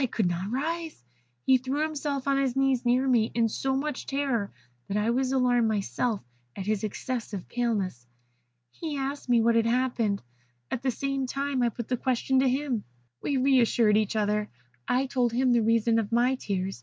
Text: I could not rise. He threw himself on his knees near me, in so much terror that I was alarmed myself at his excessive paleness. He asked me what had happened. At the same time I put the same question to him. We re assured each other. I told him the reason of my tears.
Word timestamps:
I 0.00 0.06
could 0.06 0.26
not 0.26 0.50
rise. 0.50 1.04
He 1.46 1.56
threw 1.56 1.82
himself 1.82 2.26
on 2.26 2.38
his 2.38 2.56
knees 2.56 2.84
near 2.84 3.06
me, 3.06 3.30
in 3.34 3.48
so 3.48 3.76
much 3.76 4.04
terror 4.04 4.50
that 4.88 4.96
I 4.96 5.10
was 5.10 5.30
alarmed 5.30 5.68
myself 5.68 6.24
at 6.56 6.66
his 6.66 6.82
excessive 6.82 7.46
paleness. 7.46 8.04
He 8.72 8.96
asked 8.96 9.28
me 9.28 9.40
what 9.40 9.54
had 9.54 9.66
happened. 9.66 10.24
At 10.72 10.82
the 10.82 10.90
same 10.90 11.24
time 11.24 11.62
I 11.62 11.68
put 11.68 11.86
the 11.86 11.94
same 11.94 12.02
question 12.02 12.40
to 12.40 12.48
him. 12.48 12.82
We 13.22 13.36
re 13.36 13.60
assured 13.60 13.96
each 13.96 14.16
other. 14.16 14.48
I 14.88 15.06
told 15.06 15.32
him 15.32 15.52
the 15.52 15.62
reason 15.62 16.00
of 16.00 16.10
my 16.10 16.34
tears. 16.34 16.82